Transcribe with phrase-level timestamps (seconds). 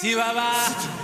[0.00, 0.97] Chihuahua.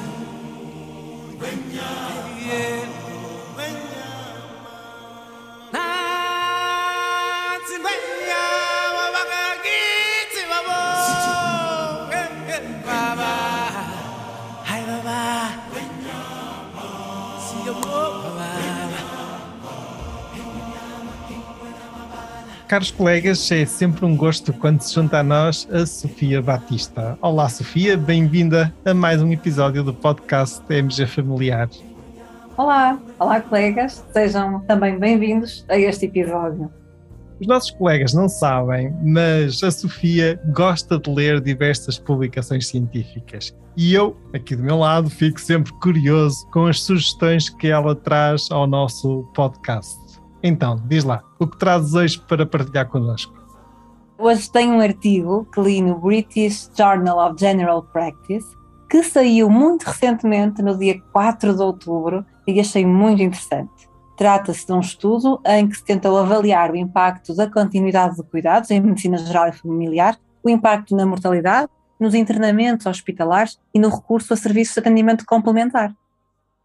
[22.68, 27.18] Caros colegas, é sempre um gosto quando se junta a nós a Sofia Batista.
[27.20, 31.68] Olá, Sofia, bem-vinda a mais um episódio do podcast MG Familiar.
[32.56, 36.72] Olá, olá, colegas, sejam também bem-vindos a este episódio.
[37.38, 43.54] Os nossos colegas não sabem, mas a Sofia gosta de ler diversas publicações científicas.
[43.76, 48.48] E eu, aqui do meu lado, fico sempre curioso com as sugestões que ela traz
[48.50, 50.03] ao nosso podcast.
[50.46, 53.32] Então, diz lá, o que trazes hoje para partilhar connosco?
[54.18, 58.54] Hoje tenho um artigo que li no British Journal of General Practice,
[58.90, 63.88] que saiu muito recentemente, no dia 4 de outubro, e achei muito interessante.
[64.18, 68.70] Trata-se de um estudo em que se tentou avaliar o impacto da continuidade de cuidados
[68.70, 74.34] em medicina geral e familiar, o impacto na mortalidade, nos internamentos hospitalares e no recurso
[74.34, 75.94] a serviços de atendimento complementar.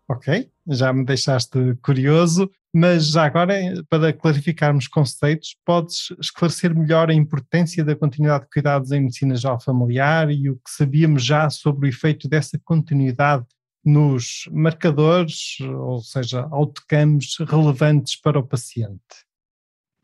[0.10, 3.54] Ok, já me deixaste curioso, mas já agora,
[3.88, 9.62] para clarificarmos conceitos, podes esclarecer melhor a importância da continuidade de cuidados em medicina geral
[9.62, 13.46] familiar e o que sabíamos já sobre o efeito dessa continuidade
[13.86, 19.28] nos marcadores, ou seja, outcomes relevantes para o paciente?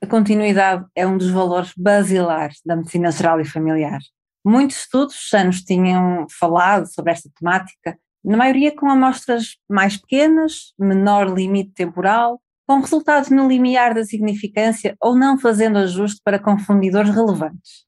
[0.04, 4.00] A continuidade é um dos valores basilares da medicina geral e familiar.
[4.46, 10.74] Muitos estudos já nos tinham falado sobre esta temática, na maioria com amostras mais pequenas,
[10.80, 17.14] menor limite temporal, com resultados no limiar da significância ou não fazendo ajuste para confundidores
[17.14, 17.86] relevantes.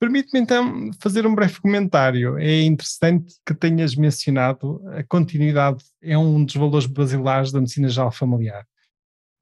[0.00, 2.38] Permite-me então fazer um breve comentário.
[2.38, 8.10] É interessante que tenhas mencionado a continuidade é um dos valores basilares da medicina geral
[8.10, 8.66] familiar.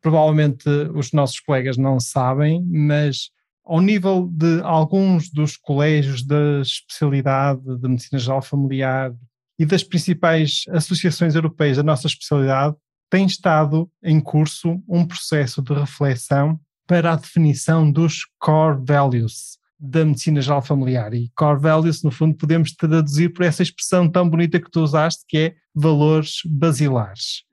[0.03, 3.31] Provavelmente os nossos colegas não sabem, mas
[3.65, 9.15] ao nível de alguns dos colégios da especialidade de medicina geral familiar
[9.59, 12.77] e das principais associações europeias da nossa especialidade,
[13.11, 20.05] tem estado em curso um processo de reflexão para a definição dos core values da
[20.05, 21.15] medicina geral familiar.
[21.15, 25.25] E core values, no fundo, podemos traduzir por essa expressão tão bonita que tu usaste,
[25.27, 27.45] que é valores basilares.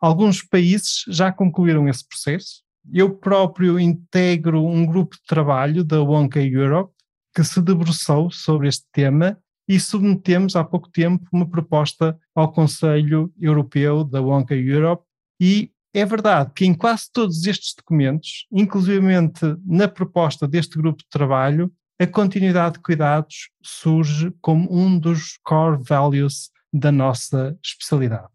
[0.00, 2.62] Alguns países já concluíram esse processo.
[2.92, 6.92] Eu próprio integro um grupo de trabalho da Wonka Europe
[7.34, 13.30] que se debruçou sobre este tema e submetemos há pouco tempo uma proposta ao Conselho
[13.38, 15.04] Europeu da Wonka Europe
[15.38, 21.08] e é verdade que em quase todos estes documentos, inclusivamente na proposta deste grupo de
[21.10, 28.28] trabalho, a continuidade de cuidados surge como um dos core values da nossa especialidade.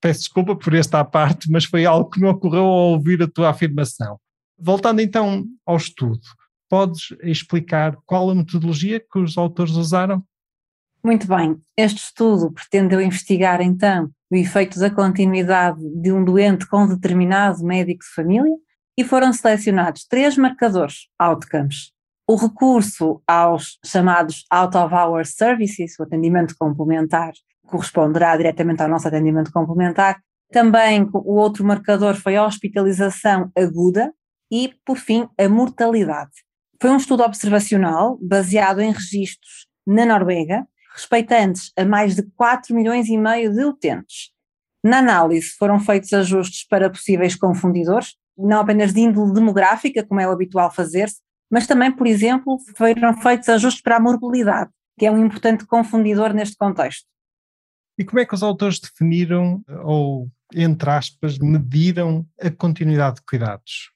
[0.00, 3.50] Peço desculpa por esta parte, mas foi algo que me ocorreu ao ouvir a tua
[3.50, 4.18] afirmação.
[4.58, 6.20] Voltando então ao estudo,
[6.68, 10.24] podes explicar qual a metodologia que os autores usaram?
[11.02, 16.86] Muito bem, este estudo pretendeu investigar então o efeito da continuidade de um doente com
[16.86, 18.54] determinado médico de família
[18.96, 21.92] e foram selecionados três marcadores outcomes.
[22.28, 27.32] O recurso aos chamados out of hour services, o atendimento complementar,
[27.66, 30.20] corresponderá diretamente ao nosso atendimento complementar.
[30.52, 34.12] Também o outro marcador foi a hospitalização aguda
[34.52, 36.32] e, por fim, a mortalidade.
[36.80, 43.08] Foi um estudo observacional baseado em registros na Noruega, respeitantes a mais de 4 milhões
[43.08, 44.30] e meio de utentes.
[44.82, 50.26] Na análise foram feitos ajustes para possíveis confundidores, não apenas de índole demográfica, como é
[50.26, 51.20] o habitual fazer-se,
[51.50, 56.32] mas também, por exemplo, foram feitos ajustes para a morbilidade, que é um importante confundidor
[56.32, 57.06] neste contexto.
[57.98, 63.90] E como é que os autores definiram, ou, entre aspas, mediram a continuidade de cuidados?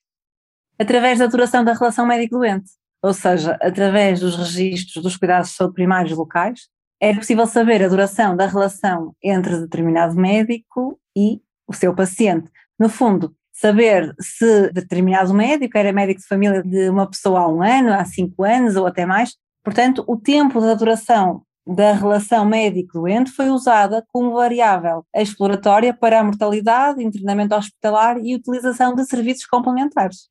[0.78, 2.70] Através da duração da relação médico-doente,
[3.02, 6.68] ou seja, através dos registros dos cuidados de saúde primários locais,
[7.04, 12.50] é possível saber a duração da relação entre determinado médico e o seu paciente.
[12.78, 17.62] No fundo, saber se determinado médico era médico de família de uma pessoa há um
[17.62, 19.34] ano, há cinco anos ou até mais.
[19.62, 26.24] Portanto, o tempo da duração da relação médico-doente foi usada como variável exploratória para a
[26.24, 30.30] mortalidade, internamento hospitalar e utilização de serviços complementares.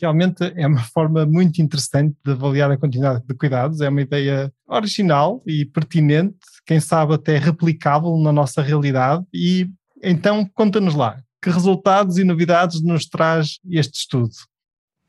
[0.00, 4.52] Realmente é uma forma muito interessante de avaliar a continuidade de cuidados, é uma ideia
[4.66, 6.36] original e pertinente,
[6.66, 9.24] quem sabe até replicável na nossa realidade.
[9.32, 9.68] E
[10.02, 14.32] então, conta-nos lá, que resultados e novidades nos traz este estudo?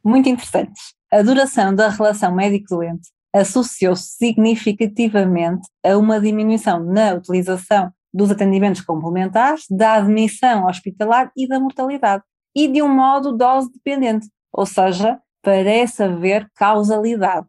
[0.03, 0.79] Muito interessante.
[1.11, 9.63] A duração da relação médico-doente associou-se significativamente a uma diminuição na utilização dos atendimentos complementares,
[9.69, 12.23] da admissão hospitalar e da mortalidade,
[12.55, 17.47] e de um modo dose dependente, ou seja, parece haver causalidade.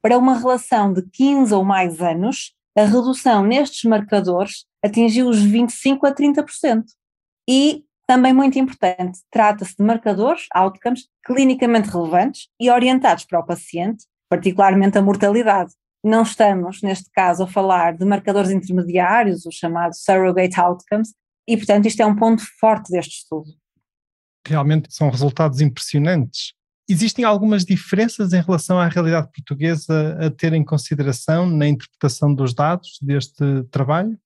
[0.00, 6.06] Para uma relação de 15 ou mais anos, a redução nestes marcadores atingiu os 25
[6.06, 6.84] a 30%.
[7.48, 14.06] E, também muito importante, trata-se de marcadores, outcomes, clinicamente relevantes e orientados para o paciente,
[14.30, 15.72] particularmente a mortalidade.
[16.04, 21.12] Não estamos, neste caso, a falar de marcadores intermediários, os chamados surrogate outcomes,
[21.48, 23.50] e, portanto, isto é um ponto forte deste estudo.
[24.48, 26.52] Realmente são resultados impressionantes.
[26.88, 32.54] Existem algumas diferenças em relação à realidade portuguesa a ter em consideração na interpretação dos
[32.54, 34.18] dados deste trabalho?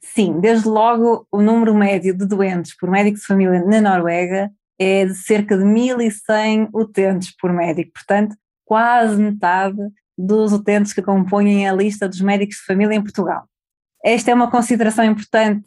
[0.00, 4.50] Sim, desde logo o número médio de doentes por médico de família na Noruega
[4.80, 7.92] é de cerca de 1.100 utentes por médico.
[7.92, 8.34] Portanto,
[8.64, 9.78] quase metade
[10.18, 13.44] dos utentes que compõem a lista dos médicos de família em Portugal.
[14.04, 15.66] Esta é uma consideração importante.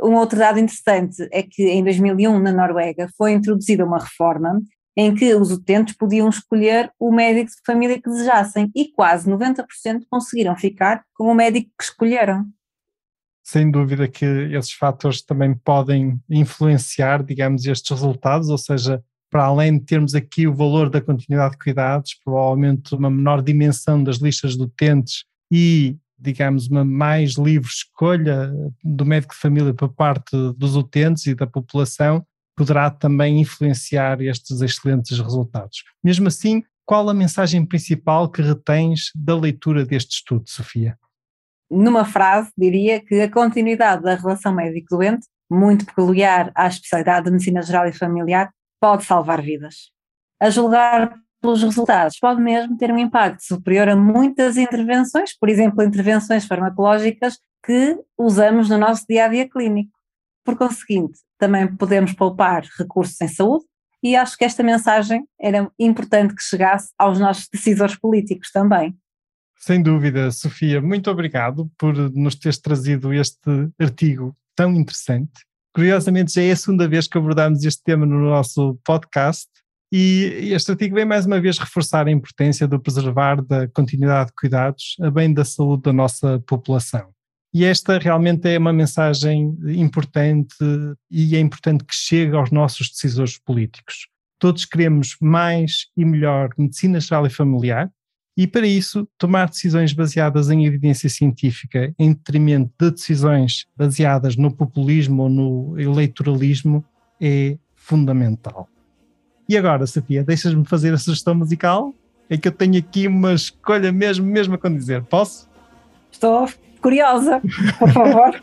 [0.00, 4.60] Um outro dado interessante é que em 2001, na Noruega, foi introduzida uma reforma
[4.96, 9.64] em que os utentes podiam escolher o médico de família que desejassem e quase 90%
[10.10, 12.46] conseguiram ficar com o médico que escolheram.
[13.44, 19.78] Sem dúvida que esses fatores também podem influenciar, digamos, estes resultados, ou seja, para além
[19.78, 24.56] de termos aqui o valor da continuidade de cuidados, provavelmente uma menor dimensão das listas
[24.56, 30.76] de utentes e, digamos, uma mais livre escolha do médico de família por parte dos
[30.76, 32.26] utentes e da população,
[32.56, 35.84] poderá também influenciar estes excelentes resultados.
[36.02, 40.98] Mesmo assim, qual a mensagem principal que retens da leitura deste estudo, Sofia?
[41.70, 47.62] Numa frase, diria que a continuidade da relação médico-doente, muito peculiar à especialidade de medicina
[47.62, 48.50] geral e familiar,
[48.80, 49.90] pode salvar vidas.
[50.40, 55.82] A julgar pelos resultados, pode mesmo ter um impacto superior a muitas intervenções, por exemplo,
[55.82, 59.92] intervenções farmacológicas que usamos no nosso dia a dia clínico.
[60.44, 63.64] Por conseguinte, também podemos poupar recursos em saúde
[64.02, 68.96] e acho que esta mensagem era importante que chegasse aos nossos decisores políticos também.
[69.56, 75.48] Sem dúvida, Sofia, muito obrigado por nos teres trazido este artigo tão interessante
[75.78, 79.48] Curiosamente, já é a segunda vez que abordamos este tema no nosso podcast
[79.90, 84.36] e este artigo vem mais uma vez reforçar a importância do preservar da continuidade de
[84.36, 87.08] cuidados a bem da saúde da nossa população.
[87.52, 90.54] E esta realmente é uma mensagem importante
[91.10, 94.06] e é importante que chegue aos nossos decisores políticos.
[94.38, 97.90] Todos queremos mais e melhor medicina geral e familiar,
[98.36, 104.54] e para isso, tomar decisões baseadas em evidência científica em detrimento de decisões baseadas no
[104.54, 106.84] populismo ou no eleitoralismo
[107.20, 108.68] é fundamental.
[109.48, 111.94] E agora, Sofia, deixas-me fazer a sugestão musical?
[112.28, 115.02] É que eu tenho aqui uma escolha mesmo, mesmo a condizer.
[115.04, 115.48] Posso?
[116.12, 116.46] Estou
[116.82, 117.40] curiosa,
[117.78, 118.42] por favor.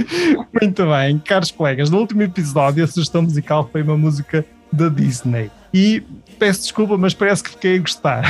[0.58, 5.50] Muito bem, caros colegas, no último episódio a sugestão musical foi uma música da Disney.
[5.74, 6.02] E
[6.38, 8.24] peço desculpa, mas parece que fiquei a gostar.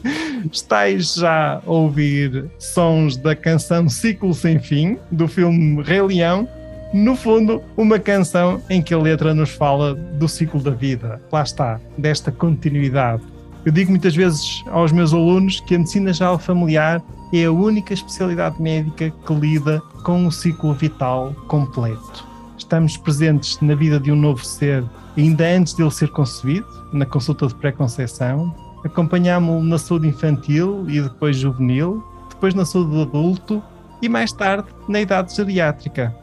[0.50, 6.48] Estais já a ouvir sons da canção Ciclo Sem Fim, do filme Rei Leão.
[6.92, 11.20] No fundo, uma canção em que a letra nos fala do ciclo da vida.
[11.32, 13.22] Lá está, desta continuidade.
[13.64, 17.02] Eu digo muitas vezes aos meus alunos que a medicina geral familiar
[17.32, 22.24] é a única especialidade médica que lida com o ciclo vital completo.
[22.56, 24.84] Estamos presentes na vida de um novo ser
[25.16, 31.36] ainda antes dele ser concebido, na consulta de pré-conceição, acompanhámo-lo na saúde infantil e depois
[31.36, 33.62] juvenil, depois na saúde do adulto
[34.00, 36.14] e mais tarde na idade geriátrica.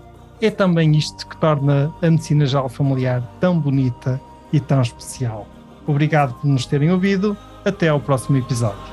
[0.43, 4.19] É também isto que torna a medicina geral familiar tão bonita
[4.51, 5.47] e tão especial.
[5.87, 7.37] Obrigado por nos terem ouvido.
[7.63, 8.92] Até ao próximo episódio.